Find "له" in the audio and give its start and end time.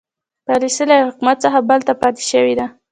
0.89-0.95